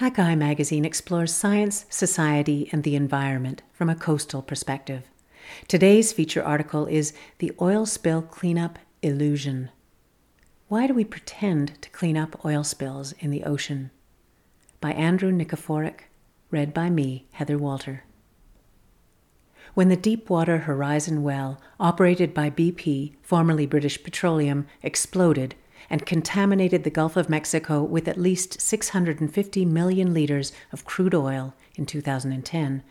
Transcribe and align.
Hakai 0.00 0.34
magazine 0.34 0.86
explores 0.86 1.30
science, 1.30 1.84
society, 1.90 2.70
and 2.72 2.84
the 2.84 2.96
environment 2.96 3.60
from 3.70 3.90
a 3.90 3.94
coastal 3.94 4.40
perspective. 4.40 5.02
Today's 5.68 6.10
feature 6.10 6.42
article 6.42 6.86
is 6.86 7.12
The 7.36 7.52
Oil 7.60 7.84
Spill 7.84 8.22
Cleanup 8.22 8.78
Illusion. 9.02 9.68
Why 10.68 10.86
do 10.86 10.94
we 10.94 11.04
pretend 11.04 11.82
to 11.82 11.90
clean 11.90 12.16
up 12.16 12.42
oil 12.46 12.64
spills 12.64 13.12
in 13.18 13.30
the 13.30 13.44
ocean? 13.44 13.90
By 14.80 14.92
Andrew 14.92 15.30
Nikiforuk, 15.30 16.04
read 16.50 16.72
by 16.72 16.88
me, 16.88 17.26
Heather 17.32 17.58
Walter. 17.58 18.04
When 19.74 19.90
the 19.90 19.96
Deepwater 19.96 20.60
Horizon 20.60 21.22
well, 21.22 21.60
operated 21.78 22.32
by 22.32 22.48
BP, 22.48 23.16
formerly 23.20 23.66
British 23.66 24.02
Petroleum, 24.02 24.66
exploded 24.82 25.56
and 25.90 26.06
contaminated 26.06 26.84
the 26.84 26.90
Gulf 26.90 27.16
of 27.16 27.28
Mexico 27.28 27.82
with 27.82 28.06
at 28.06 28.16
least 28.16 28.60
650 28.60 29.64
million 29.64 30.14
liters 30.14 30.52
of 30.72 30.84
crude 30.84 31.14
oil 31.14 31.54
in 31.74 31.84
2010, 31.84 32.82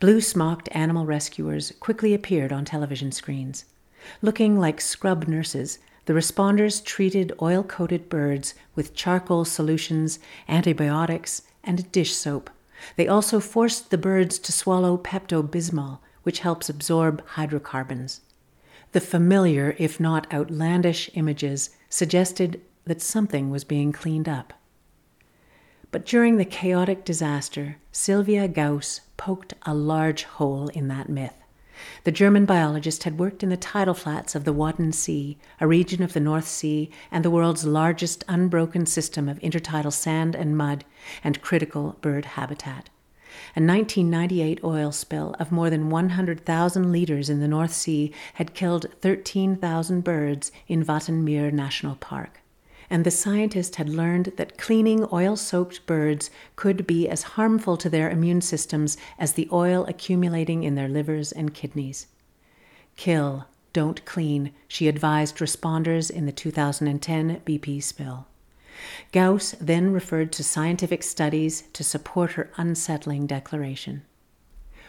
blue 0.00 0.20
smocked 0.20 0.68
animal 0.72 1.04
rescuers 1.04 1.72
quickly 1.78 2.14
appeared 2.14 2.52
on 2.52 2.64
television 2.64 3.12
screens. 3.12 3.66
Looking 4.22 4.58
like 4.58 4.80
scrub 4.80 5.28
nurses, 5.28 5.78
the 6.06 6.12
responders 6.12 6.82
treated 6.82 7.32
oil 7.42 7.62
coated 7.62 8.08
birds 8.08 8.54
with 8.74 8.94
charcoal 8.94 9.44
solutions, 9.44 10.18
antibiotics, 10.48 11.42
and 11.64 11.90
dish 11.92 12.14
soap. 12.14 12.48
They 12.96 13.08
also 13.08 13.40
forced 13.40 13.90
the 13.90 13.98
birds 13.98 14.38
to 14.38 14.52
swallow 14.52 14.96
Pepto 14.96 15.42
Bismol, 15.42 15.98
which 16.22 16.40
helps 16.40 16.68
absorb 16.68 17.26
hydrocarbons. 17.26 18.20
The 18.92 19.00
familiar, 19.00 19.74
if 19.78 20.00
not 20.00 20.32
outlandish, 20.32 21.10
images 21.14 21.70
suggested 21.88 22.60
that 22.84 23.02
something 23.02 23.50
was 23.50 23.64
being 23.64 23.92
cleaned 23.92 24.28
up. 24.28 24.52
But 25.90 26.06
during 26.06 26.36
the 26.36 26.44
chaotic 26.44 27.04
disaster, 27.04 27.76
Silvia 27.92 28.48
Gaus 28.48 29.00
poked 29.16 29.54
a 29.62 29.74
large 29.74 30.24
hole 30.24 30.68
in 30.68 30.88
that 30.88 31.08
myth. 31.08 31.34
The 32.04 32.12
German 32.12 32.46
biologist 32.46 33.04
had 33.04 33.18
worked 33.18 33.42
in 33.42 33.50
the 33.50 33.56
tidal 33.56 33.94
flats 33.94 34.34
of 34.34 34.44
the 34.44 34.52
Wadden 34.52 34.92
Sea, 34.92 35.36
a 35.60 35.66
region 35.66 36.02
of 36.02 36.12
the 36.14 36.20
North 36.20 36.48
Sea 36.48 36.90
and 37.10 37.24
the 37.24 37.30
world's 37.30 37.66
largest 37.66 38.24
unbroken 38.28 38.86
system 38.86 39.28
of 39.28 39.38
intertidal 39.40 39.92
sand 39.92 40.34
and 40.34 40.56
mud 40.56 40.84
and 41.22 41.42
critical 41.42 41.96
bird 42.00 42.24
habitat. 42.24 42.88
A 43.56 43.64
1998 43.64 44.60
oil 44.62 44.92
spill 44.92 45.34
of 45.38 45.50
more 45.50 45.70
than 45.70 45.88
100,000 45.88 46.92
litres 46.92 47.30
in 47.30 47.40
the 47.40 47.48
North 47.48 47.72
Sea 47.72 48.12
had 48.34 48.52
killed 48.52 48.84
13,000 49.00 50.04
birds 50.04 50.52
in 50.68 50.84
Wattenmeer 50.84 51.50
National 51.50 51.94
Park. 51.94 52.42
And 52.90 53.02
the 53.02 53.10
scientist 53.10 53.76
had 53.76 53.88
learned 53.88 54.34
that 54.36 54.58
cleaning 54.58 55.06
oil 55.10 55.36
soaked 55.36 55.86
birds 55.86 56.28
could 56.54 56.86
be 56.86 57.08
as 57.08 57.22
harmful 57.22 57.78
to 57.78 57.88
their 57.88 58.10
immune 58.10 58.42
systems 58.42 58.98
as 59.18 59.32
the 59.32 59.48
oil 59.50 59.86
accumulating 59.86 60.62
in 60.62 60.74
their 60.74 60.86
livers 60.86 61.32
and 61.32 61.54
kidneys. 61.54 62.08
Kill, 62.96 63.46
don't 63.72 64.04
clean, 64.04 64.52
she 64.68 64.86
advised 64.86 65.38
responders 65.38 66.10
in 66.10 66.26
the 66.26 66.30
2010 66.30 67.40
BP 67.46 67.82
spill. 67.82 68.26
Gaus 69.12 69.54
then 69.60 69.92
referred 69.92 70.32
to 70.32 70.44
scientific 70.44 71.02
studies 71.02 71.64
to 71.72 71.84
support 71.84 72.32
her 72.32 72.50
unsettling 72.56 73.26
declaration. 73.26 74.02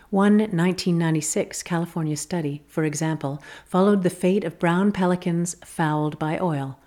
One 0.09 0.37
1996 0.37 1.63
California 1.63 2.15
study, 2.15 2.63
for 2.67 2.85
example, 2.85 3.43
followed 3.65 4.03
the 4.03 4.09
fate 4.09 4.45
of 4.45 4.57
brown 4.57 4.93
pelicans 4.93 5.55
fouled 5.65 6.17
by 6.17 6.39
oil. 6.39 6.79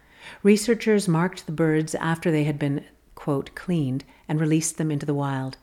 Researchers 0.43 1.07
marked 1.07 1.45
the 1.45 1.53
birds 1.53 1.95
after 1.95 2.31
they 2.31 2.45
had 2.45 2.59
been, 2.59 2.85
quote, 3.15 3.55
cleaned 3.55 4.05
and 4.27 4.41
released 4.41 4.79
them 4.79 4.91
into 4.91 5.05
the 5.05 5.15
wild. 5.15 5.59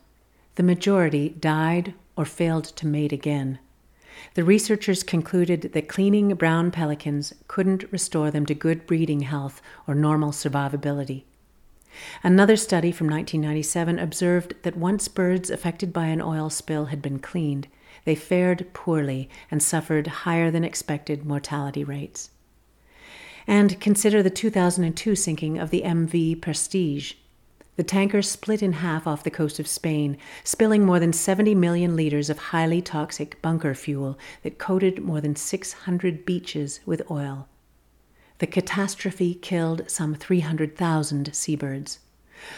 The 0.54 0.62
majority 0.62 1.30
died 1.30 1.94
or 2.16 2.24
failed 2.24 2.64
to 2.64 2.86
mate 2.86 3.12
again. 3.12 3.58
The 4.34 4.44
researchers 4.44 5.02
concluded 5.02 5.70
that 5.72 5.88
cleaning 5.88 6.34
brown 6.34 6.70
pelicans 6.70 7.34
couldn't 7.46 7.90
restore 7.92 8.30
them 8.30 8.46
to 8.46 8.54
good 8.54 8.86
breeding 8.86 9.20
health 9.20 9.60
or 9.86 9.94
normal 9.94 10.30
survivability. 10.30 11.24
Another 12.22 12.56
study 12.56 12.92
from 12.92 13.08
1997 13.08 13.98
observed 13.98 14.54
that 14.62 14.76
once 14.76 15.08
birds 15.08 15.50
affected 15.50 15.92
by 15.92 16.06
an 16.06 16.20
oil 16.20 16.50
spill 16.50 16.86
had 16.86 17.02
been 17.02 17.18
cleaned, 17.18 17.68
they 18.04 18.14
fared 18.14 18.72
poorly 18.72 19.28
and 19.50 19.62
suffered 19.62 20.06
higher 20.06 20.50
than 20.50 20.64
expected 20.64 21.24
mortality 21.24 21.84
rates. 21.84 22.30
And 23.46 23.80
consider 23.80 24.22
the 24.22 24.30
2002 24.30 25.16
sinking 25.16 25.58
of 25.58 25.70
the 25.70 25.82
MV 25.82 26.40
Prestige. 26.40 27.14
The 27.78 27.84
tanker 27.84 28.22
split 28.22 28.60
in 28.60 28.72
half 28.72 29.06
off 29.06 29.22
the 29.22 29.30
coast 29.30 29.60
of 29.60 29.68
Spain, 29.68 30.16
spilling 30.42 30.84
more 30.84 30.98
than 30.98 31.12
70 31.12 31.54
million 31.54 31.94
liters 31.94 32.28
of 32.28 32.50
highly 32.50 32.82
toxic 32.82 33.40
bunker 33.40 33.72
fuel 33.72 34.18
that 34.42 34.58
coated 34.58 35.04
more 35.04 35.20
than 35.20 35.36
600 35.36 36.26
beaches 36.26 36.80
with 36.84 37.08
oil. 37.08 37.46
The 38.38 38.48
catastrophe 38.48 39.32
killed 39.32 39.88
some 39.88 40.16
300,000 40.16 41.32
seabirds. 41.32 42.00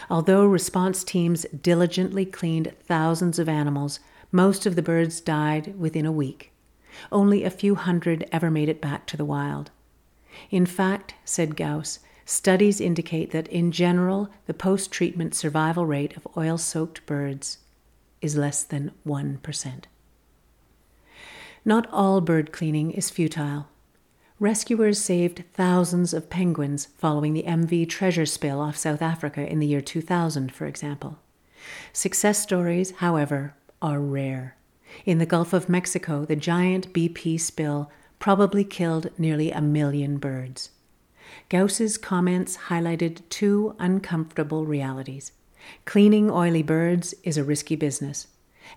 Although 0.09 0.47
response 0.47 1.03
teams 1.03 1.45
diligently 1.61 2.25
cleaned 2.25 2.73
thousands 2.81 3.37
of 3.37 3.47
animals, 3.47 3.99
most 4.31 4.65
of 4.65 4.75
the 4.75 4.81
birds 4.81 5.21
died 5.21 5.77
within 5.77 6.07
a 6.07 6.11
week. 6.11 6.51
Only 7.11 7.43
a 7.43 7.51
few 7.51 7.75
hundred 7.75 8.27
ever 8.31 8.49
made 8.49 8.69
it 8.69 8.81
back 8.81 9.05
to 9.05 9.17
the 9.17 9.25
wild. 9.25 9.69
In 10.49 10.65
fact, 10.65 11.13
said 11.25 11.55
Gaus, 11.55 11.99
studies 12.25 12.81
indicate 12.81 13.31
that 13.31 13.47
in 13.47 13.71
general 13.71 14.29
the 14.45 14.53
post 14.53 14.91
treatment 14.91 15.35
survival 15.35 15.85
rate 15.85 16.15
of 16.15 16.27
oil 16.37 16.57
soaked 16.57 17.05
birds 17.05 17.59
is 18.21 18.35
less 18.35 18.63
than 18.63 18.91
1%. 19.05 19.83
Not 21.63 21.87
all 21.91 22.21
bird 22.21 22.51
cleaning 22.51 22.91
is 22.91 23.09
futile 23.09 23.67
rescuers 24.41 24.99
saved 24.99 25.43
thousands 25.53 26.15
of 26.15 26.27
penguins 26.27 26.87
following 26.97 27.33
the 27.33 27.43
MV 27.43 27.87
treasure 27.87 28.25
spill 28.25 28.59
off 28.59 28.75
South 28.75 29.01
Africa 29.01 29.47
in 29.47 29.59
the 29.59 29.67
year 29.67 29.81
2000, 29.81 30.51
for 30.51 30.65
example. 30.65 31.19
Success 31.93 32.41
stories, 32.41 32.89
however, 32.97 33.53
are 33.83 33.99
rare. 33.99 34.55
In 35.05 35.19
the 35.19 35.27
Gulf 35.27 35.53
of 35.53 35.69
Mexico, 35.69 36.25
the 36.25 36.35
giant 36.35 36.91
BP 36.91 37.39
spill 37.39 37.91
probably 38.17 38.63
killed 38.63 39.11
nearly 39.15 39.51
a 39.51 39.61
million 39.61 40.17
birds. 40.17 40.71
Gaus's 41.49 41.97
comments 41.97 42.57
highlighted 42.69 43.21
two 43.29 43.75
uncomfortable 43.79 44.65
realities. 44.65 45.31
Cleaning 45.85 46.29
oily 46.29 46.63
birds 46.63 47.13
is 47.23 47.37
a 47.37 47.43
risky 47.43 47.75
business, 47.75 48.27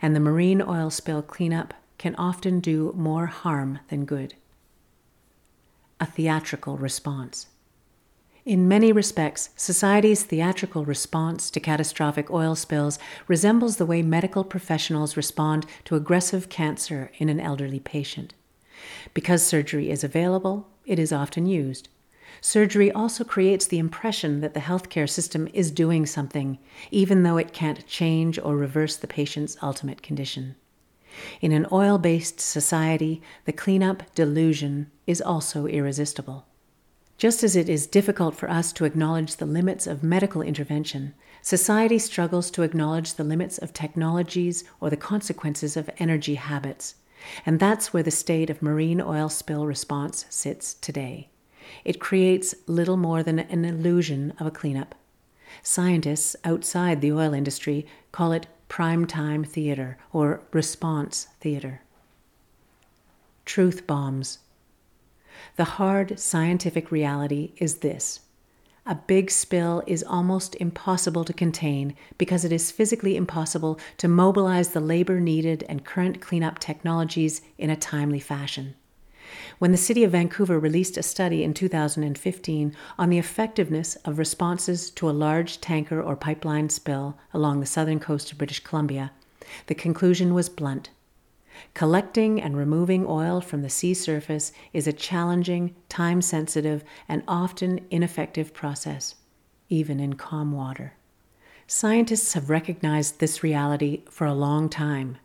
and 0.03 0.15
the 0.15 0.21
marine 0.21 0.63
oil 0.63 0.91
spill 0.91 1.23
cleanup 1.23 1.75
can 1.99 2.15
often 2.17 2.61
do 2.61 2.93
more 2.97 3.27
harm 3.27 3.79
than 3.89 4.05
good 4.05 4.35
a 6.01 6.07
theatrical 6.07 6.77
response. 6.77 7.47
In 8.45 8.69
many 8.69 8.93
respects, 8.93 9.49
society's 9.57 10.23
theatrical 10.23 10.85
response 10.85 11.51
to 11.51 11.61
catastrophic 11.61 12.31
oil 12.31 12.55
spills 12.55 12.99
resembles 13.27 13.77
the 13.77 13.87
way 13.87 14.03
medical 14.03 14.45
professionals 14.45 15.17
respond 15.17 15.65
to 15.87 15.97
aggressive 15.97 16.51
cancer 16.51 17.11
in 17.17 17.31
an 17.31 17.41
elderly 17.41 17.81
patient. 17.81 18.35
Because 19.15 19.43
surgery 19.43 19.91
is 19.91 20.05
available, 20.05 20.69
it 20.85 20.99
is 20.99 21.11
often 21.11 21.47
used. 21.47 21.89
Surgery 22.41 22.91
also 22.93 23.25
creates 23.25 23.67
the 23.67 23.79
impression 23.79 24.41
that 24.41 24.55
the 24.55 24.61
healthcare 24.61 25.09
system 25.09 25.49
is 25.53 25.71
doing 25.71 26.07
something, 26.07 26.59
even 26.91 27.23
though 27.23 27.37
it 27.37 27.53
can't 27.53 27.87
change 27.87 28.39
or 28.39 28.57
reverse 28.57 28.97
the 28.97 29.07
patient's 29.07 29.57
ultimate 29.63 30.03
condition. 30.03 30.57
In 31.41 31.53
an 31.53 31.67
oil 31.71 31.99
based 31.99 32.41
society, 32.41 33.23
the 33.45 33.53
cleanup 33.53 34.03
delusion 34.15 34.91
is 35.07 35.21
also 35.21 35.67
irresistible. 35.67 36.47
Just 37.17 37.45
as 37.45 37.55
it 37.55 37.69
is 37.69 37.87
difficult 37.87 38.35
for 38.35 38.51
us 38.51 38.73
to 38.73 38.85
acknowledge 38.85 39.37
the 39.37 39.47
limits 39.47 39.87
of 39.87 40.03
medical 40.03 40.43
intervention, 40.43 41.15
society 41.43 41.99
struggles 41.99 42.51
to 42.51 42.63
acknowledge 42.63 43.15
the 43.15 43.25
limits 43.25 43.59
of 43.59 43.73
technologies 43.73 44.65
or 44.81 44.91
the 44.91 44.97
consequences 44.97 45.77
of 45.77 45.89
energy 45.99 46.35
habits. 46.35 46.97
And 47.47 47.61
that's 47.61 47.93
where 47.93 48.03
the 48.03 48.11
state 48.11 48.51
of 48.51 48.61
marine 48.61 49.01
oil 49.01 49.29
spill 49.29 49.67
response 49.67 50.27
sits 50.29 50.75
today. 50.75 51.31
It 51.85 52.01
creates 52.01 52.55
little 52.67 52.97
more 52.97 53.23
than 53.23 53.39
an 53.39 53.65
illusion 53.65 54.33
of 54.39 54.47
a 54.47 54.51
cleanup. 54.51 54.95
Scientists 55.63 56.37
outside 56.45 57.01
the 57.01 57.13
oil 57.13 57.33
industry 57.33 57.87
call 58.13 58.33
it 58.33 58.47
primetime 58.69 59.47
theater 59.47 59.99
or 60.13 60.43
response 60.53 61.29
theater. 61.41 61.83
Truth 63.45 63.87
bombs. 63.87 64.39
The 65.57 65.65
hard 65.65 66.19
scientific 66.19 66.91
reality 66.91 67.53
is 67.59 67.77
this 67.77 68.21
a 68.87 68.95
big 68.95 69.31
spill 69.31 69.83
is 69.87 70.03
almost 70.03 70.55
impossible 70.57 71.25
to 71.25 71.33
contain 71.33 71.97
because 72.19 72.45
it 72.45 72.53
is 72.53 72.71
physically 72.71 73.17
impossible 73.17 73.79
to 73.97 74.09
mobilize 74.09 74.71
the 74.71 74.81
labor 74.81 75.21
needed 75.21 75.65
and 75.71 75.87
current 75.87 76.21
cleanup 76.21 76.59
technologies 76.59 77.41
in 77.57 77.71
a 77.71 77.77
timely 77.77 78.21
fashion. 78.21 78.75
When 79.59 79.73
the 79.73 79.79
city 79.79 80.05
of 80.05 80.13
Vancouver 80.13 80.59
released 80.59 80.97
a 80.97 81.03
study 81.03 81.43
in 81.45 81.55
2015 81.55 82.77
on 82.99 83.11
the 83.11 83.19
effectiveness 83.19 83.97
of 84.05 84.19
responses 84.19 84.91
to 84.91 85.09
a 85.09 85.13
large 85.13 85.61
tanker 85.61 86.03
or 86.03 86.17
pipeline 86.17 86.69
spill 86.69 87.17
along 87.33 87.61
the 87.61 87.67
southern 87.67 88.01
coast 88.01 88.33
of 88.33 88.39
British 88.39 88.61
Columbia, 88.61 89.13
the 89.67 89.75
conclusion 89.75 90.35
was 90.35 90.49
blunt. 90.49 90.91
Collecting 91.73 92.41
and 92.41 92.57
removing 92.57 93.07
oil 93.07 93.41
from 93.41 93.63
the 93.63 93.71
sea 93.71 93.95
surface 93.95 94.53
is 94.73 94.87
a 94.87 94.93
challenging, 94.93 95.75
time 95.89 96.21
sensitive, 96.21 96.85
and 97.09 97.23
often 97.29 97.81
ineffective 97.91 98.53
process, 98.53 99.15
even 99.69 100.01
in 100.01 100.15
calm 100.15 100.53
water. 100.53 100.95
Scientists 101.67 102.35
have 102.35 102.51
recognized 102.51 103.19
this 103.21 103.43
reality 103.43 104.03
for 104.11 104.27
a 104.27 104.35
long 104.35 104.69
time. 104.69 105.17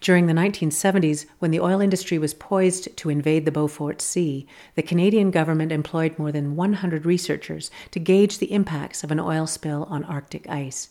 During 0.00 0.26
the 0.26 0.32
1970s, 0.32 1.26
when 1.38 1.50
the 1.50 1.60
oil 1.60 1.80
industry 1.80 2.18
was 2.18 2.34
poised 2.34 2.96
to 2.96 3.10
invade 3.10 3.44
the 3.44 3.52
Beaufort 3.52 4.00
Sea, 4.00 4.46
the 4.74 4.82
Canadian 4.82 5.30
government 5.30 5.72
employed 5.72 6.18
more 6.18 6.32
than 6.32 6.56
100 6.56 7.06
researchers 7.06 7.70
to 7.90 8.00
gauge 8.00 8.38
the 8.38 8.52
impacts 8.52 9.04
of 9.04 9.10
an 9.10 9.20
oil 9.20 9.46
spill 9.46 9.84
on 9.90 10.04
Arctic 10.04 10.48
ice. 10.48 10.90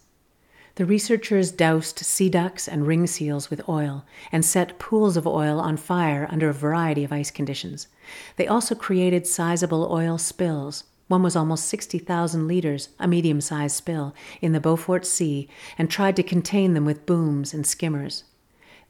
The 0.78 0.86
researchers 0.86 1.52
doused 1.52 1.98
sea 1.98 2.30
ducks 2.30 2.68
and 2.68 2.86
ring 2.86 3.08
seals 3.08 3.50
with 3.50 3.68
oil 3.68 4.06
and 4.32 4.46
set 4.46 4.78
pools 4.78 5.18
of 5.18 5.26
oil 5.26 5.60
on 5.60 5.76
fire 5.76 6.28
under 6.30 6.50
a 6.50 6.54
variety 6.54 7.04
of 7.04 7.12
ice 7.12 7.32
conditions. 7.32 7.88
They 8.36 8.46
also 8.46 8.76
created 8.76 9.26
sizable 9.26 9.92
oil 9.92 10.20
spills. 10.20 10.84
One 11.08 11.24
was 11.24 11.36
almost 11.36 11.66
60,000 11.66 12.48
liters, 12.48 12.90
a 13.00 13.08
medium 13.08 13.42
sized 13.42 13.76
spill, 13.76 14.14
in 14.40 14.52
the 14.52 14.60
Beaufort 14.60 15.04
Sea, 15.08 15.50
and 15.80 15.90
tried 15.90 16.16
to 16.18 16.22
contain 16.22 16.76
them 16.76 16.86
with 16.86 17.08
booms 17.08 17.56
and 17.56 17.66
skimmers. 17.66 18.24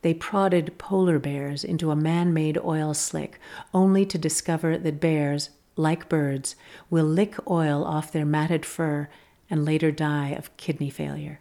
They 0.01 0.13
prodded 0.13 0.77
polar 0.77 1.19
bears 1.19 1.63
into 1.63 1.91
a 1.91 1.95
man 1.95 2.33
made 2.33 2.57
oil 2.59 2.93
slick, 2.93 3.39
only 3.73 4.05
to 4.05 4.17
discover 4.17 4.77
that 4.77 4.99
bears, 4.99 5.49
like 5.75 6.09
birds, 6.09 6.55
will 6.89 7.05
lick 7.05 7.35
oil 7.49 7.83
off 7.83 8.11
their 8.11 8.25
matted 8.25 8.65
fur 8.65 9.09
and 9.49 9.65
later 9.65 9.91
die 9.91 10.29
of 10.29 10.55
kidney 10.57 10.89
failure. 10.89 11.39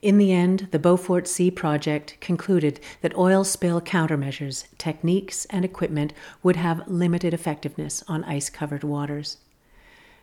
In 0.00 0.18
the 0.18 0.32
end, 0.32 0.68
the 0.70 0.78
Beaufort 0.78 1.26
Sea 1.26 1.50
Project 1.50 2.16
concluded 2.20 2.78
that 3.00 3.16
oil 3.18 3.42
spill 3.42 3.80
countermeasures, 3.80 4.66
techniques, 4.78 5.44
and 5.46 5.64
equipment 5.64 6.12
would 6.42 6.54
have 6.54 6.86
limited 6.86 7.34
effectiveness 7.34 8.04
on 8.06 8.22
ice 8.24 8.48
covered 8.48 8.84
waters. 8.84 9.38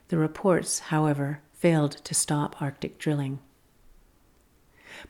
The 0.08 0.18
reports, 0.18 0.80
however, 0.80 1.42
failed 1.54 1.92
to 2.06 2.14
stop 2.14 2.62
Arctic 2.62 2.98
drilling. 3.00 3.40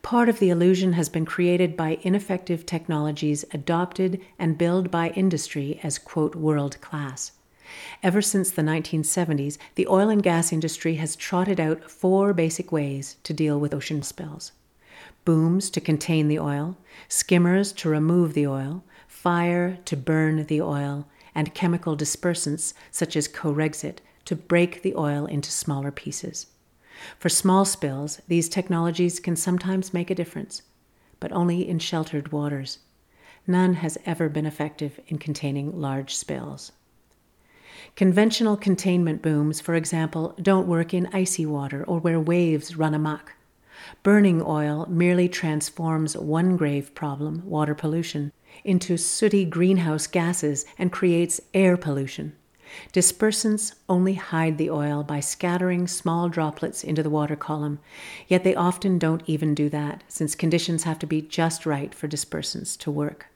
Part 0.01 0.29
of 0.29 0.39
the 0.39 0.49
illusion 0.49 0.93
has 0.93 1.09
been 1.09 1.25
created 1.25 1.75
by 1.75 1.99
ineffective 2.01 2.65
technologies 2.65 3.45
adopted 3.51 4.21
and 4.39 4.57
billed 4.57 4.91
by 4.91 5.09
industry 5.09 5.79
as, 5.83 5.97
quote, 5.97 6.35
world 6.35 6.79
class. 6.81 7.31
Ever 8.03 8.21
since 8.21 8.51
the 8.51 8.61
1970s, 8.61 9.57
the 9.75 9.87
oil 9.87 10.09
and 10.09 10.21
gas 10.21 10.53
industry 10.53 10.95
has 10.95 11.15
trotted 11.15 11.59
out 11.59 11.89
four 11.89 12.33
basic 12.33 12.71
ways 12.71 13.17
to 13.23 13.33
deal 13.33 13.59
with 13.59 13.73
ocean 13.73 14.01
spills 14.03 14.51
booms 15.25 15.71
to 15.71 15.81
contain 15.81 16.27
the 16.27 16.39
oil, 16.39 16.77
skimmers 17.09 17.73
to 17.73 17.89
remove 17.89 18.33
the 18.33 18.45
oil, 18.45 18.83
fire 19.07 19.79
to 19.85 19.97
burn 19.97 20.45
the 20.45 20.61
oil, 20.61 21.07
and 21.33 21.53
chemical 21.53 21.97
dispersants 21.97 22.73
such 22.91 23.15
as 23.15 23.27
Corexit 23.27 23.97
to 24.23 24.35
break 24.35 24.81
the 24.81 24.95
oil 24.95 25.25
into 25.25 25.51
smaller 25.51 25.91
pieces. 25.91 26.47
For 27.19 27.29
small 27.29 27.65
spills, 27.65 28.21
these 28.27 28.49
technologies 28.49 29.19
can 29.19 29.35
sometimes 29.35 29.93
make 29.93 30.09
a 30.09 30.15
difference, 30.15 30.61
but 31.19 31.31
only 31.31 31.67
in 31.67 31.79
sheltered 31.79 32.31
waters. 32.31 32.79
None 33.47 33.75
has 33.75 33.97
ever 34.05 34.29
been 34.29 34.45
effective 34.45 34.99
in 35.07 35.17
containing 35.17 35.79
large 35.79 36.15
spills. 36.15 36.71
Conventional 37.95 38.57
containment 38.57 39.21
booms, 39.21 39.61
for 39.61 39.75
example, 39.75 40.35
don't 40.41 40.67
work 40.67 40.93
in 40.93 41.07
icy 41.13 41.45
water 41.45 41.83
or 41.85 41.99
where 41.99 42.19
waves 42.19 42.75
run 42.75 42.93
amok. 42.93 43.33
Burning 44.03 44.41
oil 44.41 44.85
merely 44.89 45.29
transforms 45.29 46.17
one 46.17 46.57
grave 46.57 46.95
problem, 46.95 47.43
water 47.45 47.75
pollution, 47.75 48.31
into 48.63 48.97
sooty 48.97 49.45
greenhouse 49.45 50.07
gases 50.07 50.65
and 50.77 50.91
creates 50.91 51.41
air 51.53 51.77
pollution. 51.77 52.33
Dispersants 52.93 53.73
only 53.87 54.13
hide 54.13 54.57
the 54.57 54.69
oil 54.69 55.03
by 55.03 55.19
scattering 55.19 55.87
small 55.87 56.29
droplets 56.29 56.83
into 56.83 57.03
the 57.03 57.09
water 57.09 57.35
column, 57.35 57.79
yet 58.27 58.43
they 58.43 58.55
often 58.55 58.97
don't 58.97 59.23
even 59.25 59.53
do 59.53 59.69
that, 59.69 60.03
since 60.07 60.35
conditions 60.35 60.83
have 60.83 60.99
to 60.99 61.07
be 61.07 61.21
just 61.21 61.65
right 61.65 61.93
for 61.93 62.07
dispersants 62.07 62.77
to 62.79 62.91
work. 62.91 63.27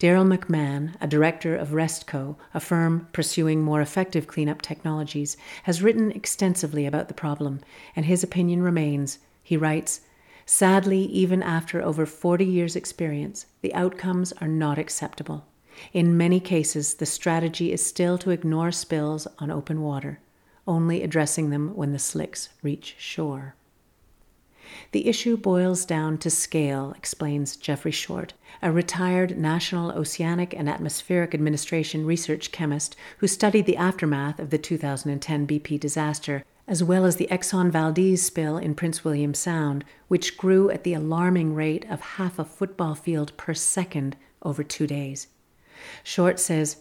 Daryl 0.00 0.26
McMahon, 0.26 0.94
a 1.00 1.06
director 1.06 1.54
of 1.54 1.68
Restco, 1.68 2.36
a 2.52 2.60
firm 2.60 3.08
pursuing 3.12 3.62
more 3.62 3.80
effective 3.80 4.26
cleanup 4.26 4.60
technologies, 4.60 5.36
has 5.62 5.82
written 5.82 6.10
extensively 6.10 6.84
about 6.84 7.08
the 7.08 7.14
problem, 7.14 7.60
and 7.94 8.06
his 8.06 8.24
opinion 8.24 8.62
remains. 8.62 9.18
He 9.42 9.56
writes, 9.56 10.00
Sadly, 10.46 11.00
even 11.06 11.42
after 11.42 11.80
over 11.80 12.06
40 12.06 12.44
years' 12.44 12.76
experience, 12.76 13.46
the 13.62 13.72
outcomes 13.74 14.32
are 14.40 14.48
not 14.48 14.78
acceptable. 14.78 15.46
In 15.92 16.16
many 16.16 16.40
cases, 16.40 16.94
the 16.94 17.06
strategy 17.06 17.72
is 17.72 17.84
still 17.84 18.18
to 18.18 18.30
ignore 18.30 18.72
spills 18.72 19.26
on 19.38 19.50
open 19.50 19.82
water, 19.82 20.20
only 20.66 21.02
addressing 21.02 21.50
them 21.50 21.74
when 21.74 21.92
the 21.92 21.98
slicks 21.98 22.50
reach 22.62 22.94
shore. 22.98 23.54
The 24.92 25.08
issue 25.08 25.36
boils 25.36 25.84
down 25.84 26.18
to 26.18 26.30
scale, 26.30 26.94
explains 26.96 27.56
Jeffrey 27.56 27.90
Short, 27.90 28.32
a 28.62 28.72
retired 28.72 29.36
National 29.36 29.92
Oceanic 29.92 30.54
and 30.54 30.68
Atmospheric 30.68 31.34
Administration 31.34 32.06
research 32.06 32.50
chemist 32.50 32.96
who 33.18 33.26
studied 33.26 33.66
the 33.66 33.76
aftermath 33.76 34.38
of 34.38 34.50
the 34.50 34.58
2010 34.58 35.46
BP 35.46 35.78
disaster, 35.78 36.44
as 36.66 36.82
well 36.82 37.04
as 37.04 37.16
the 37.16 37.28
Exxon 37.30 37.70
Valdez 37.70 38.22
spill 38.22 38.56
in 38.56 38.74
Prince 38.74 39.04
William 39.04 39.34
Sound, 39.34 39.84
which 40.08 40.38
grew 40.38 40.70
at 40.70 40.82
the 40.82 40.94
alarming 40.94 41.54
rate 41.54 41.84
of 41.90 42.00
half 42.00 42.38
a 42.38 42.44
football 42.44 42.94
field 42.94 43.36
per 43.36 43.52
second 43.54 44.16
over 44.42 44.62
two 44.62 44.86
days. 44.86 45.26
Short 46.02 46.38
says, 46.38 46.78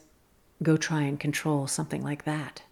go 0.62 0.78
try 0.78 1.02
and 1.02 1.20
control 1.20 1.68
something 1.68 2.02
like 2.02 2.24
that. 2.24 2.64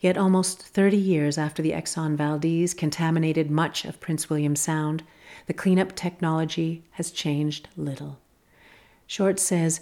Yet, 0.00 0.16
almost 0.16 0.62
30 0.62 0.96
years 0.96 1.38
after 1.38 1.60
the 1.60 1.72
Exxon 1.72 2.16
Valdez 2.16 2.72
contaminated 2.72 3.50
much 3.50 3.84
of 3.84 4.00
Prince 4.00 4.30
William 4.30 4.54
Sound, 4.54 5.02
the 5.46 5.54
cleanup 5.54 5.96
technology 5.96 6.84
has 6.92 7.10
changed 7.10 7.68
little. 7.76 8.20
Short 9.08 9.40
says, 9.40 9.80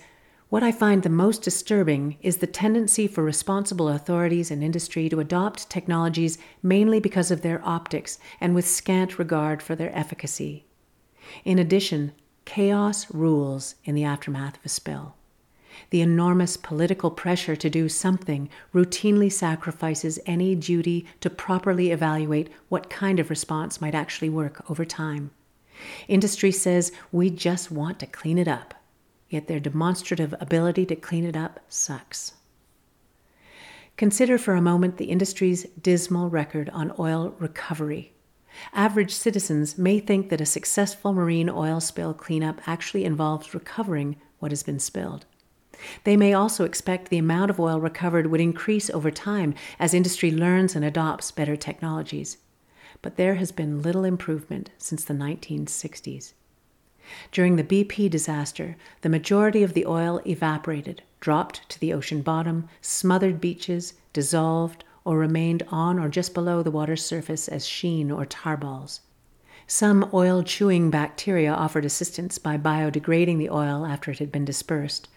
What 0.48 0.62
I 0.62 0.72
find 0.72 1.02
the 1.02 1.10
most 1.10 1.42
disturbing 1.42 2.16
is 2.22 2.38
the 2.38 2.46
tendency 2.46 3.06
for 3.06 3.22
responsible 3.22 3.88
authorities 3.88 4.50
and 4.50 4.64
industry 4.64 5.10
to 5.10 5.20
adopt 5.20 5.68
technologies 5.68 6.38
mainly 6.62 6.98
because 6.98 7.30
of 7.30 7.42
their 7.42 7.60
optics 7.62 8.18
and 8.40 8.54
with 8.54 8.66
scant 8.66 9.18
regard 9.18 9.62
for 9.62 9.74
their 9.74 9.94
efficacy. 9.96 10.64
In 11.44 11.58
addition, 11.58 12.12
chaos 12.46 13.12
rules 13.12 13.74
in 13.84 13.94
the 13.94 14.04
aftermath 14.04 14.56
of 14.56 14.64
a 14.64 14.68
spill. 14.70 15.15
The 15.90 16.00
enormous 16.00 16.56
political 16.56 17.10
pressure 17.10 17.56
to 17.56 17.70
do 17.70 17.88
something 17.88 18.48
routinely 18.74 19.30
sacrifices 19.30 20.18
any 20.26 20.54
duty 20.54 21.06
to 21.20 21.30
properly 21.30 21.90
evaluate 21.90 22.50
what 22.68 22.90
kind 22.90 23.20
of 23.20 23.30
response 23.30 23.80
might 23.80 23.94
actually 23.94 24.30
work 24.30 24.68
over 24.70 24.84
time. 24.84 25.30
Industry 26.08 26.52
says 26.52 26.92
we 27.12 27.30
just 27.30 27.70
want 27.70 27.98
to 28.00 28.06
clean 28.06 28.38
it 28.38 28.48
up, 28.48 28.74
yet 29.28 29.46
their 29.46 29.60
demonstrative 29.60 30.34
ability 30.40 30.86
to 30.86 30.96
clean 30.96 31.24
it 31.24 31.36
up 31.36 31.60
sucks. 31.68 32.32
Consider 33.96 34.36
for 34.36 34.54
a 34.54 34.62
moment 34.62 34.98
the 34.98 35.06
industry's 35.06 35.64
dismal 35.80 36.28
record 36.28 36.68
on 36.70 36.92
oil 36.98 37.34
recovery. 37.38 38.12
Average 38.72 39.14
citizens 39.14 39.78
may 39.78 40.00
think 40.00 40.28
that 40.28 40.40
a 40.40 40.46
successful 40.46 41.12
marine 41.12 41.50
oil 41.50 41.80
spill 41.80 42.14
cleanup 42.14 42.66
actually 42.66 43.04
involves 43.04 43.54
recovering 43.54 44.16
what 44.38 44.52
has 44.52 44.62
been 44.62 44.78
spilled. 44.78 45.26
They 46.04 46.16
may 46.16 46.32
also 46.32 46.64
expect 46.64 47.08
the 47.08 47.18
amount 47.18 47.50
of 47.50 47.60
oil 47.60 47.80
recovered 47.80 48.28
would 48.28 48.40
increase 48.40 48.88
over 48.90 49.10
time 49.10 49.54
as 49.78 49.94
industry 49.94 50.30
learns 50.30 50.74
and 50.74 50.84
adopts 50.84 51.30
better 51.30 51.56
technologies. 51.56 52.38
But 53.02 53.16
there 53.16 53.34
has 53.34 53.52
been 53.52 53.82
little 53.82 54.04
improvement 54.04 54.70
since 54.78 55.04
the 55.04 55.14
1960s. 55.14 56.32
During 57.30 57.56
the 57.56 57.64
BP 57.64 58.10
disaster, 58.10 58.76
the 59.02 59.08
majority 59.08 59.62
of 59.62 59.74
the 59.74 59.86
oil 59.86 60.20
evaporated, 60.26 61.02
dropped 61.20 61.68
to 61.68 61.78
the 61.78 61.92
ocean 61.92 62.22
bottom, 62.22 62.68
smothered 62.80 63.40
beaches, 63.40 63.94
dissolved, 64.12 64.84
or 65.04 65.18
remained 65.18 65.62
on 65.68 66.00
or 66.00 66.08
just 66.08 66.34
below 66.34 66.62
the 66.62 66.70
water's 66.70 67.04
surface 67.04 67.46
as 67.46 67.66
sheen 67.66 68.10
or 68.10 68.26
tar 68.26 68.56
balls. 68.56 69.00
Some 69.68 70.10
oil 70.12 70.42
chewing 70.42 70.90
bacteria 70.90 71.52
offered 71.52 71.84
assistance 71.84 72.38
by 72.38 72.58
biodegrading 72.58 73.38
the 73.38 73.50
oil 73.50 73.86
after 73.86 74.10
it 74.10 74.18
had 74.18 74.32
been 74.32 74.44
dispersed, 74.44 75.08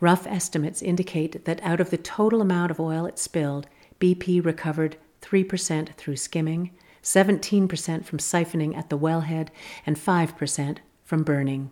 Rough 0.00 0.26
estimates 0.26 0.82
indicate 0.82 1.44
that 1.44 1.62
out 1.62 1.80
of 1.80 1.90
the 1.90 1.96
total 1.98 2.40
amount 2.40 2.70
of 2.70 2.80
oil 2.80 3.06
it 3.06 3.18
spilled, 3.18 3.66
BP 4.00 4.44
recovered 4.44 4.96
3% 5.20 5.94
through 5.94 6.16
skimming, 6.16 6.70
17% 7.02 8.04
from 8.04 8.18
siphoning 8.18 8.76
at 8.76 8.90
the 8.90 8.98
wellhead, 8.98 9.48
and 9.84 9.96
5% 9.96 10.78
from 11.04 11.22
burning. 11.22 11.70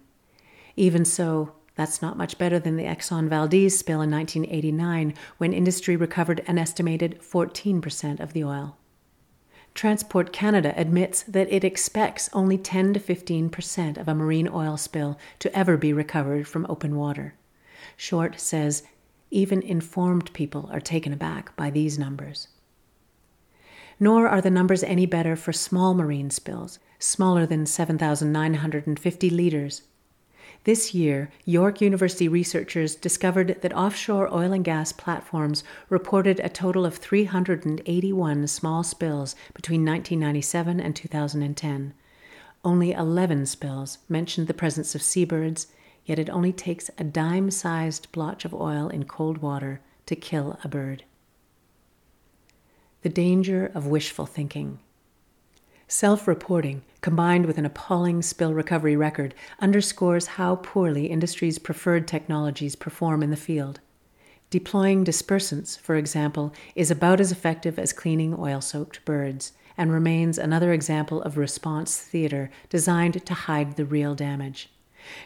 Even 0.76 1.04
so, 1.04 1.52
That's 1.80 2.02
not 2.02 2.18
much 2.18 2.36
better 2.36 2.58
than 2.58 2.76
the 2.76 2.84
Exxon 2.84 3.28
Valdez 3.28 3.78
spill 3.78 4.02
in 4.02 4.10
1989, 4.10 5.14
when 5.38 5.54
industry 5.54 5.96
recovered 5.96 6.44
an 6.46 6.58
estimated 6.58 7.18
14% 7.22 8.20
of 8.20 8.34
the 8.34 8.44
oil. 8.44 8.76
Transport 9.72 10.30
Canada 10.30 10.74
admits 10.76 11.22
that 11.22 11.50
it 11.50 11.64
expects 11.64 12.28
only 12.34 12.58
10 12.58 12.92
to 12.92 13.00
15% 13.00 13.96
of 13.96 14.08
a 14.08 14.14
marine 14.14 14.46
oil 14.52 14.76
spill 14.76 15.18
to 15.38 15.56
ever 15.56 15.78
be 15.78 15.94
recovered 15.94 16.46
from 16.46 16.66
open 16.68 16.96
water. 16.96 17.32
Short 18.02 18.40
says 18.40 18.82
even 19.30 19.60
informed 19.60 20.32
people 20.32 20.70
are 20.72 20.80
taken 20.80 21.12
aback 21.12 21.54
by 21.54 21.68
these 21.68 21.98
numbers. 21.98 22.48
Nor 24.00 24.26
are 24.26 24.40
the 24.40 24.48
numbers 24.48 24.82
any 24.82 25.04
better 25.04 25.36
for 25.36 25.52
small 25.52 25.92
marine 25.92 26.30
spills, 26.30 26.78
smaller 26.98 27.44
than 27.44 27.66
7,950 27.66 29.28
litres, 29.28 29.82
this 30.64 30.94
year, 30.94 31.30
York 31.44 31.82
University 31.82 32.26
researchers 32.26 32.94
discovered 32.94 33.60
that 33.60 33.76
offshore 33.76 34.32
oil 34.32 34.52
and 34.52 34.64
gas 34.64 34.92
platforms 34.92 35.62
reported 35.90 36.40
a 36.40 36.48
total 36.48 36.86
of 36.86 36.96
381 36.96 38.46
small 38.46 38.82
spills 38.82 39.34
between 39.52 39.84
1997 39.84 40.80
and 40.80 40.96
2010. 40.96 41.94
Only 42.64 42.92
11 42.92 43.46
spills 43.46 43.98
mentioned 44.08 44.48
the 44.48 44.54
presence 44.54 44.94
of 44.94 45.02
seabirds, 45.02 45.66
yet 46.04 46.18
it 46.18 46.30
only 46.30 46.52
takes 46.52 46.90
a 46.98 47.04
dime 47.04 47.50
sized 47.50 48.10
blotch 48.12 48.44
of 48.44 48.54
oil 48.54 48.88
in 48.88 49.04
cold 49.04 49.38
water 49.38 49.80
to 50.06 50.16
kill 50.16 50.58
a 50.64 50.68
bird. 50.68 51.04
The 53.02 53.08
danger 53.08 53.70
of 53.74 53.86
wishful 53.86 54.26
thinking. 54.26 54.78
Self 55.88 56.28
reporting, 56.28 56.82
combined 57.00 57.46
with 57.46 57.58
an 57.58 57.66
appalling 57.66 58.22
spill 58.22 58.54
recovery 58.54 58.94
record, 58.94 59.34
underscores 59.58 60.26
how 60.38 60.56
poorly 60.56 61.06
industry's 61.06 61.58
preferred 61.58 62.06
technologies 62.06 62.76
perform 62.76 63.22
in 63.22 63.30
the 63.30 63.36
field. 63.36 63.80
Deploying 64.50 65.04
dispersants, 65.04 65.78
for 65.78 65.96
example, 65.96 66.52
is 66.74 66.90
about 66.90 67.20
as 67.20 67.32
effective 67.32 67.78
as 67.78 67.92
cleaning 67.92 68.36
oil 68.38 68.60
soaked 68.60 69.04
birds, 69.04 69.52
and 69.76 69.92
remains 69.92 70.38
another 70.38 70.72
example 70.72 71.22
of 71.22 71.36
response 71.38 71.96
theater 71.96 72.50
designed 72.68 73.24
to 73.24 73.34
hide 73.34 73.76
the 73.76 73.84
real 73.84 74.14
damage. 74.14 74.68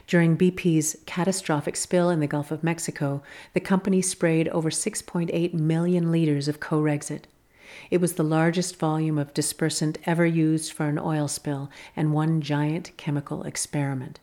During 0.07 0.37
BP's 0.37 0.97
catastrophic 1.07 1.77
spill 1.77 2.11
in 2.11 2.21
the 2.21 2.27
Gulf 2.27 2.51
of 2.51 2.65
Mexico, 2.65 3.23
the 3.53 3.61
company 3.61 4.03
sprayed 4.03 4.49
over 4.49 4.71
6.8 4.71 5.55
million 5.55 6.11
liters 6.13 6.49
of 6.49 6.61
Corexit, 6.61 7.25
it 7.91 8.01
was 8.01 8.15
the 8.15 8.23
largest 8.23 8.77
volume 8.77 9.19
of 9.19 9.35
dispersant 9.35 9.99
ever 10.05 10.25
used 10.25 10.73
for 10.73 10.87
an 10.87 10.99
oil 10.99 11.29
spill 11.29 11.71
and 11.97 12.13
one 12.13 12.41
giant 12.41 12.97
chemical 12.97 13.43
experiment. 13.43 14.21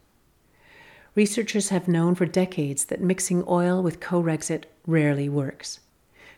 Researchers 1.15 1.69
have 1.69 1.87
known 1.87 2.15
for 2.15 2.25
decades 2.25 2.85
that 2.85 3.01
mixing 3.01 3.43
oil 3.47 3.83
with 3.83 3.99
Corexit 3.99 4.65
rarely 4.87 5.27
works. 5.27 5.79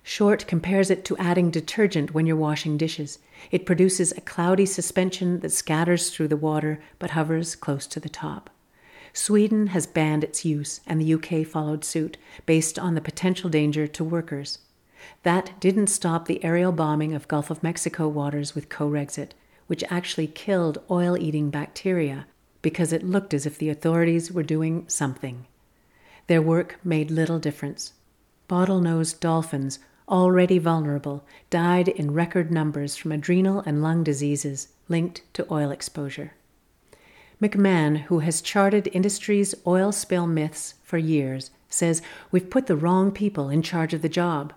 Short 0.01 0.47
compares 0.47 0.89
it 0.89 1.05
to 1.05 1.17
adding 1.17 1.51
detergent 1.51 2.13
when 2.13 2.25
you're 2.25 2.35
washing 2.35 2.77
dishes. 2.77 3.19
It 3.51 3.65
produces 3.65 4.11
a 4.11 4.21
cloudy 4.21 4.65
suspension 4.65 5.39
that 5.41 5.51
scatters 5.51 6.09
through 6.09 6.29
the 6.29 6.37
water 6.37 6.81
but 6.99 7.11
hovers 7.11 7.55
close 7.55 7.87
to 7.87 7.99
the 7.99 8.09
top. 8.09 8.49
Sweden 9.13 9.67
has 9.67 9.85
banned 9.85 10.23
its 10.23 10.43
use, 10.43 10.81
and 10.87 10.99
the 10.99 11.13
UK 11.13 11.45
followed 11.45 11.85
suit, 11.85 12.17
based 12.45 12.79
on 12.79 12.95
the 12.95 13.01
potential 13.01 13.49
danger 13.49 13.85
to 13.85 14.03
workers. 14.03 14.59
That 15.21 15.59
didn't 15.59 15.87
stop 15.87 16.25
the 16.25 16.43
aerial 16.43 16.71
bombing 16.71 17.13
of 17.13 17.27
Gulf 17.27 17.49
of 17.51 17.61
Mexico 17.61 18.07
waters 18.07 18.55
with 18.55 18.69
Corexit, 18.69 19.31
which 19.67 19.83
actually 19.89 20.27
killed 20.27 20.79
oil 20.89 21.17
eating 21.17 21.49
bacteria 21.49 22.25
because 22.63 22.93
it 22.93 23.03
looked 23.03 23.33
as 23.33 23.45
if 23.45 23.57
the 23.57 23.69
authorities 23.69 24.31
were 24.31 24.43
doing 24.43 24.85
something. 24.87 25.45
Their 26.27 26.41
work 26.41 26.79
made 26.83 27.11
little 27.11 27.37
difference. 27.37 27.93
Bottlenose 28.49 29.19
dolphins, 29.19 29.79
already 30.07 30.57
vulnerable, 30.57 31.23
died 31.49 31.87
in 31.87 32.13
record 32.13 32.51
numbers 32.51 32.95
from 32.95 33.11
adrenal 33.11 33.59
and 33.65 33.83
lung 33.83 34.03
diseases 34.03 34.69
linked 34.87 35.21
to 35.33 35.45
oil 35.51 35.69
exposure. 35.69 36.33
McMahon, 37.41 38.01
who 38.03 38.19
has 38.19 38.41
charted 38.41 38.89
industry's 38.93 39.55
oil 39.65 39.91
spill 39.91 40.27
myths 40.27 40.75
for 40.83 40.97
years, 40.97 41.51
says 41.69 42.01
we've 42.31 42.49
put 42.49 42.67
the 42.67 42.75
wrong 42.75 43.11
people 43.11 43.49
in 43.49 43.61
charge 43.61 43.93
of 43.93 44.01
the 44.01 44.09
job. 44.09 44.53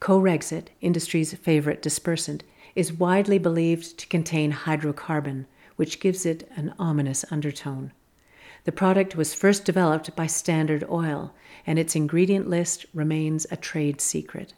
Corexit, 0.00 0.68
industry's 0.80 1.32
favorite 1.34 1.80
dispersant, 1.80 2.42
is 2.74 2.92
widely 2.92 3.38
believed 3.38 3.98
to 3.98 4.06
contain 4.08 4.52
hydrocarbon, 4.52 5.46
which 5.76 6.00
gives 6.00 6.26
it 6.26 6.50
an 6.56 6.74
ominous 6.78 7.24
undertone. 7.30 7.92
The 8.64 8.72
product 8.72 9.16
was 9.16 9.34
first 9.34 9.64
developed 9.64 10.14
by 10.14 10.26
Standard 10.26 10.84
Oil, 10.88 11.34
and 11.66 11.78
its 11.78 11.96
ingredient 11.96 12.48
list 12.48 12.86
remains 12.94 13.46
a 13.50 13.56
trade 13.56 14.00
secret. 14.00 14.54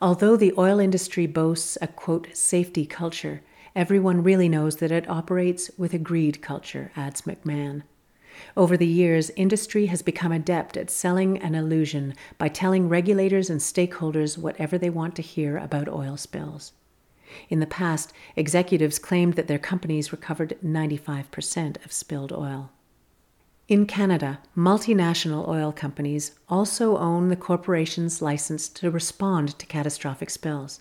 Although 0.00 0.36
the 0.36 0.54
oil 0.58 0.78
industry 0.78 1.26
boasts 1.26 1.78
a 1.80 1.86
quote 1.86 2.28
safety 2.34 2.84
culture, 2.84 3.42
everyone 3.78 4.24
really 4.24 4.48
knows 4.48 4.78
that 4.78 4.90
it 4.90 5.08
operates 5.08 5.70
with 5.78 5.94
a 5.94 5.98
greed 5.98 6.42
culture, 6.42 6.90
adds 6.96 7.22
McMahon. 7.22 7.80
Over 8.56 8.76
the 8.76 8.88
years, 8.88 9.30
industry 9.36 9.86
has 9.86 10.02
become 10.02 10.32
adept 10.32 10.76
at 10.76 10.90
selling 10.90 11.38
an 11.38 11.54
illusion 11.54 12.14
by 12.38 12.48
telling 12.48 12.88
regulators 12.88 13.48
and 13.48 13.60
stakeholders 13.60 14.36
whatever 14.36 14.78
they 14.78 14.90
want 14.90 15.14
to 15.14 15.22
hear 15.22 15.56
about 15.56 15.88
oil 15.88 16.16
spills. 16.16 16.72
In 17.48 17.60
the 17.60 17.68
past, 17.68 18.12
executives 18.34 18.98
claimed 18.98 19.34
that 19.34 19.46
their 19.46 19.60
companies 19.60 20.10
recovered 20.10 20.58
95% 20.64 21.84
of 21.84 21.92
spilled 21.92 22.32
oil. 22.32 22.72
In 23.68 23.86
Canada, 23.86 24.40
multinational 24.56 25.46
oil 25.46 25.70
companies 25.70 26.32
also 26.48 26.96
own 26.96 27.28
the 27.28 27.36
corporation's 27.36 28.20
license 28.20 28.68
to 28.70 28.90
respond 28.90 29.56
to 29.60 29.66
catastrophic 29.66 30.30
spills. 30.30 30.80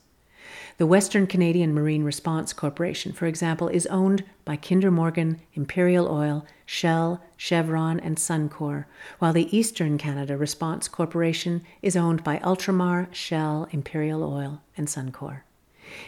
The 0.77 0.85
Western 0.85 1.27
Canadian 1.27 1.73
Marine 1.73 2.03
Response 2.03 2.53
Corporation, 2.53 3.11
for 3.11 3.25
example, 3.25 3.67
is 3.67 3.87
owned 3.87 4.23
by 4.45 4.57
Kinder 4.57 4.91
Morgan, 4.91 5.41
Imperial 5.53 6.07
Oil, 6.07 6.45
Shell, 6.65 7.21
Chevron, 7.35 7.99
and 7.99 8.17
Suncor, 8.17 8.85
while 9.19 9.33
the 9.33 9.55
Eastern 9.55 9.97
Canada 9.97 10.37
Response 10.37 10.87
Corporation 10.87 11.63
is 11.81 11.95
owned 11.95 12.23
by 12.23 12.37
Ultramar, 12.39 13.13
Shell, 13.13 13.67
Imperial 13.71 14.23
Oil, 14.23 14.61
and 14.75 14.87
Suncor. 14.87 15.41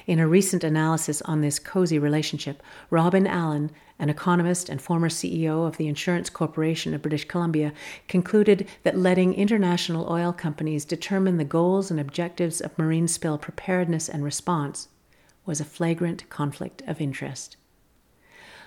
In 0.05 0.19
a 0.19 0.27
recent 0.27 0.63
analysis 0.63 1.22
on 1.24 1.41
this 1.41 1.60
cozy 1.60 1.98
relationship, 1.98 2.62
Robyn 2.89 3.25
Allan, 3.25 3.72
an 4.00 4.10
economist 4.10 4.70
and 4.70 4.82
former 4.82 5.10
CEO 5.10 5.68
of 5.68 5.77
the 5.77 5.88
Insurance 5.88 6.29
Corporation 6.29 6.94
of 6.94 7.01
British 7.01 7.25
Columbia, 7.25 7.74
concluded 8.08 8.68
that 8.84 8.98
letting 8.98 9.34
international 9.34 10.10
oil 10.10 10.34
companies 10.34 10.86
determine 10.86 11.38
the 11.38 11.44
goals 11.44 11.91
and 11.91 12.00
objectives 12.00 12.62
of 12.62 12.77
marine 12.77 13.08
spill 13.08 13.38
preparedness 13.38 14.10
and 14.10 14.24
response 14.24 14.88
was 15.46 15.60
a 15.60 15.65
flagrant 15.65 16.29
conflict 16.29 16.82
of 16.88 17.01
interest. 17.01 17.58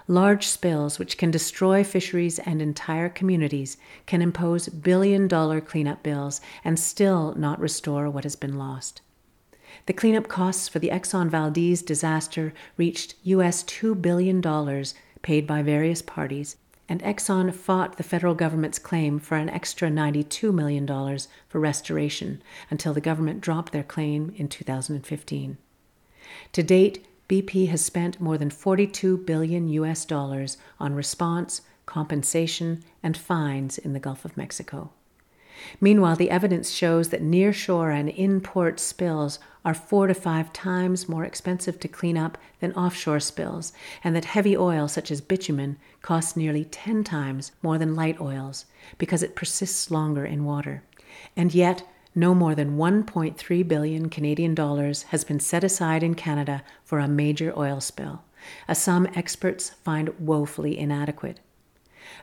Large 0.09 0.49
spills, 0.49 0.99
which 0.99 1.17
can 1.17 1.31
destroy 1.31 1.85
fisheries 1.85 2.41
and 2.41 2.61
entire 2.61 3.09
communities, 3.09 3.77
can 4.05 4.21
impose 4.21 4.69
billion 4.69 5.29
dollar 5.29 5.61
cleanup 5.61 6.03
bills 6.03 6.41
and 6.65 6.79
still 6.79 7.35
not 7.37 7.61
restore 7.61 8.11
what 8.11 8.25
has 8.25 8.35
been 8.35 8.59
lost. 8.59 9.01
The 9.87 9.93
cleanup 9.93 10.29
costs 10.29 10.69
for 10.69 10.81
the 10.81 10.91
Exxon 10.91 11.29
Valdez 11.29 11.83
disaster 11.83 12.53
reached 12.77 13.15
US 13.23 13.63
$2 13.65 14.03
billion 14.03 14.41
paid 15.23 15.47
by 15.47 15.63
various 15.63 16.03
parties, 16.03 16.57
and 16.89 17.03
Exxon 17.03 17.55
fought 17.55 17.97
the 17.97 18.03
federal 18.03 18.35
government's 18.35 18.79
claim 18.79 19.19
for 19.19 19.37
an 19.37 19.49
extra 19.49 19.89
$92 19.89 20.53
million 20.53 20.87
for 21.49 21.59
restoration 21.61 22.43
until 22.69 22.93
the 22.93 23.01
government 23.01 23.41
dropped 23.41 23.73
their 23.73 23.83
claim 23.83 24.35
in 24.37 24.49
2015. 24.49 25.57
To 26.53 26.63
date, 26.63 27.07
BP 27.29 27.69
has 27.69 27.83
spent 27.83 28.21
more 28.21 28.37
than 28.37 28.51
42 28.51 29.17
billion 29.19 29.69
US 29.69 30.05
dollars 30.05 30.59
on 30.79 30.95
response, 30.95 31.63
compensation, 31.87 32.83
and 33.03 33.17
fines 33.17 33.79
in 33.79 33.93
the 33.93 34.01
Gulf 34.01 34.25
of 34.25 34.37
Mexico. 34.37 34.91
Meanwhile, 35.81 36.17
the 36.17 36.31
evidence 36.31 36.71
shows 36.71 37.09
that 37.09 37.23
nearshore 37.23 37.93
and 37.93 38.09
in 38.09 38.41
port 38.41 38.81
spills 38.81 39.39
are 39.65 39.75
four 39.75 40.07
to 40.07 40.15
five 40.15 40.53
times 40.53 41.09
more 41.09 41.25
expensive 41.25 41.79
to 41.81 41.89
clean 41.89 42.17
up 42.17 42.37
than 42.61 42.73
offshore 42.73 43.21
spills, 43.21 43.73
and 44.03 44.15
that 44.17 44.25
heavy 44.27 44.57
oil, 44.57 44.89
such 44.89 45.11
as 45.11 45.21
bitumen, 45.21 45.77
costs 46.01 46.37
nearly 46.37 46.65
10 46.65 47.05
times 47.05 47.53
more 47.63 47.79
than 47.79 47.95
light 47.95 48.21
oils 48.21 48.67
because 48.99 49.23
it 49.23 49.37
persists 49.37 49.91
longer 49.91 50.25
in 50.25 50.45
water. 50.45 50.83
And 51.37 51.55
yet, 51.55 51.85
no 52.15 52.35
more 52.35 52.55
than 52.55 52.77
1.3 52.77 53.69
billion 53.69 54.09
Canadian 54.09 54.55
dollars 54.55 55.05
has 55.05 55.25
been 55.25 55.41
set 55.41 55.65
aside 55.65 56.03
in 56.03 56.15
Canada 56.15 56.63
for 56.85 56.99
a 56.99 57.09
major 57.09 57.53
oil 57.57 57.81
spill, 57.81 58.23
a 58.69 58.75
sum 58.75 59.07
experts 59.15 59.71
find 59.71 60.11
woefully 60.19 60.77
inadequate. 60.77 61.41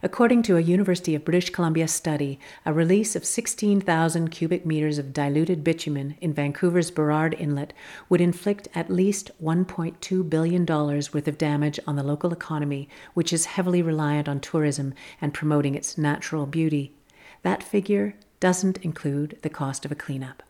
According 0.02 0.44
to 0.44 0.58
a 0.58 0.62
University 0.62 1.16
of 1.16 1.26
British 1.26 1.50
Columbia 1.50 1.88
study, 1.88 2.40
a 2.66 2.74
release 2.74 3.16
of 3.16 3.26
16,000 3.26 4.30
cubic 4.30 4.66
meters 4.66 4.98
of 4.98 5.14
diluted 5.14 5.64
bitumen 5.64 6.16
in 6.22 6.34
Vancouver's 6.34 6.92
Burrard 6.92 7.36
Inlet 7.38 7.74
would 8.08 8.22
inflict 8.22 8.68
at 8.74 8.90
least 8.90 9.32
$1.2 9.44 10.30
billion 10.30 10.66
worth 10.66 11.28
of 11.28 11.38
damage 11.38 11.80
on 11.86 11.96
the 11.96 12.04
local 12.04 12.32
economy, 12.32 12.88
which 13.14 13.34
is 13.34 13.46
heavily 13.46 13.82
reliant 13.82 14.30
on 14.30 14.40
tourism 14.40 14.94
and 15.22 15.34
promoting 15.34 15.76
its 15.76 15.98
natural 15.98 16.46
beauty. 16.46 16.94
That 17.44 17.64
figure 17.64 18.16
doesn't 18.40 18.78
include 18.80 19.38
the 19.42 19.50
cost 19.50 19.86
of 19.86 19.92
a 19.92 19.96
cleanup. 19.96 20.44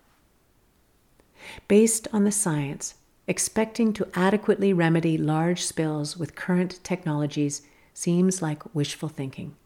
Based 1.67 2.07
on 2.13 2.23
the 2.23 2.31
science, 2.31 2.95
expecting 3.27 3.93
to 3.93 4.07
adequately 4.15 4.73
remedy 4.73 5.17
large 5.17 5.63
spills 5.63 6.17
with 6.17 6.35
current 6.35 6.79
technologies 6.83 7.61
seems 7.99 8.41
like 8.41 8.73
wishful 8.73 9.09
thinking. 9.09 9.57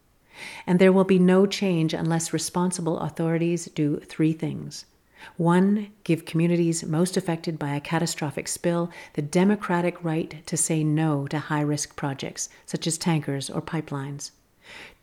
And 0.65 0.79
there 0.79 0.91
will 0.91 1.03
be 1.03 1.19
no 1.19 1.45
change 1.45 1.93
unless 1.93 2.33
responsible 2.33 2.97
authorities 2.97 3.65
do 3.75 3.99
three 3.99 4.33
things. 4.33 4.85
One, 5.37 5.91
give 6.03 6.25
communities 6.25 6.83
most 6.83 7.15
affected 7.15 7.59
by 7.59 7.75
a 7.75 7.79
catastrophic 7.79 8.47
spill 8.47 8.89
the 9.13 9.21
democratic 9.21 10.03
right 10.03 10.43
to 10.47 10.57
say 10.57 10.83
no 10.83 11.27
to 11.27 11.37
high 11.37 11.61
risk 11.61 11.95
projects, 11.95 12.49
such 12.65 12.87
as 12.87 12.97
tankers 12.97 13.51
or 13.51 13.61
pipelines. 13.61 14.31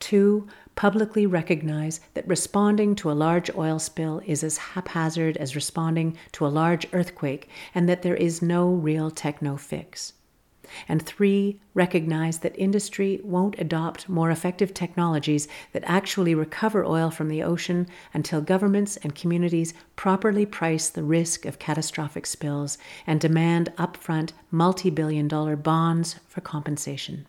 Two, 0.00 0.48
publicly 0.74 1.24
recognize 1.24 2.00
that 2.14 2.26
responding 2.26 2.96
to 2.96 3.10
a 3.10 3.20
large 3.26 3.54
oil 3.54 3.78
spill 3.78 4.20
is 4.26 4.42
as 4.42 4.56
haphazard 4.74 5.36
as 5.36 5.54
responding 5.54 6.16
to 6.32 6.44
a 6.44 6.48
large 6.48 6.84
earthquake 6.92 7.48
and 7.76 7.88
that 7.88 8.02
there 8.02 8.16
is 8.16 8.42
no 8.42 8.68
real 8.68 9.08
techno 9.08 9.56
fix. 9.56 10.14
And 10.88 11.00
three, 11.02 11.60
recognize 11.74 12.40
that 12.40 12.58
industry 12.58 13.20
won't 13.22 13.58
adopt 13.58 14.08
more 14.08 14.30
effective 14.30 14.72
technologies 14.74 15.48
that 15.72 15.84
actually 15.86 16.34
recover 16.34 16.84
oil 16.84 17.10
from 17.10 17.28
the 17.28 17.42
ocean 17.42 17.86
until 18.12 18.40
governments 18.40 18.96
and 18.98 19.14
communities 19.14 19.74
properly 19.96 20.46
price 20.46 20.88
the 20.88 21.02
risk 21.02 21.44
of 21.44 21.58
catastrophic 21.58 22.26
spills 22.26 22.78
and 23.06 23.20
demand 23.20 23.72
upfront 23.76 24.32
multi 24.50 24.90
billion 24.90 25.28
dollar 25.28 25.56
bonds 25.56 26.16
for 26.26 26.40
compensation. 26.40 27.26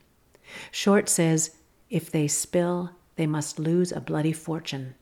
Short 0.72 1.10
says 1.10 1.56
if 1.90 2.10
they 2.10 2.28
spill, 2.28 2.92
they 3.16 3.28
must 3.28 3.60
lose 3.60 3.92
a 3.92 4.00
bloody 4.00 4.34
fortune. 4.34 4.96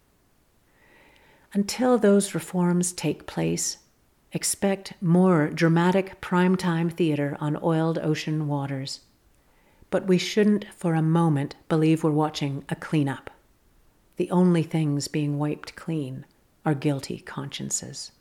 Until 1.53 1.97
those 1.97 2.35
reforms 2.35 2.91
take 2.91 3.25
place, 3.25 3.77
Expect 4.31 4.93
more 5.01 5.49
dramatic 5.49 6.21
primetime 6.21 6.91
theater 6.91 7.35
on 7.39 7.57
oiled 7.63 7.97
ocean 7.97 8.47
waters. 8.47 9.01
But 9.89 10.05
we 10.05 10.19
shouldn't 10.19 10.65
for 10.75 10.93
a 10.93 11.01
moment 11.01 11.55
believe 11.67 12.03
we're 12.03 12.11
watching 12.11 12.63
a 12.69 12.75
cleanup. 12.75 13.31
The 14.17 14.29
only 14.29 14.61
things 14.61 15.07
being 15.07 15.39
wiped 15.39 15.75
clean 15.75 16.25
are 16.63 16.75
guilty 16.75 17.19
consciences. 17.19 18.11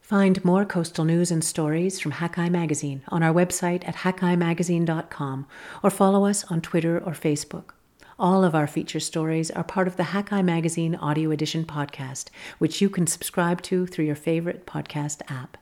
Find 0.00 0.44
more 0.44 0.66
coastal 0.66 1.06
news 1.06 1.30
and 1.30 1.42
stories 1.42 1.98
from 1.98 2.12
Hakai 2.12 2.50
Magazine 2.50 3.02
on 3.08 3.22
our 3.22 3.32
website 3.32 3.88
at 3.88 3.96
hakaimagazine.com 3.96 5.46
or 5.82 5.90
follow 5.90 6.26
us 6.26 6.44
on 6.44 6.60
Twitter 6.60 6.98
or 6.98 7.12
Facebook. 7.12 7.70
All 8.16 8.44
of 8.44 8.54
our 8.54 8.68
feature 8.68 9.00
stories 9.00 9.50
are 9.50 9.64
part 9.64 9.88
of 9.88 9.96
the 9.96 10.04
Hakai 10.04 10.44
Magazine 10.44 10.94
Audio 10.94 11.32
Edition 11.32 11.64
podcast, 11.64 12.26
which 12.58 12.80
you 12.80 12.88
can 12.88 13.08
subscribe 13.08 13.60
to 13.62 13.86
through 13.86 14.04
your 14.04 14.14
favorite 14.14 14.66
podcast 14.66 15.20
app. 15.28 15.56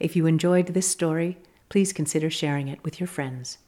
If 0.00 0.16
you 0.16 0.24
enjoyed 0.24 0.68
this 0.68 0.88
story, 0.88 1.36
please 1.68 1.92
consider 1.92 2.30
sharing 2.30 2.68
it 2.68 2.82
with 2.82 2.98
your 2.98 3.06
friends. 3.06 3.58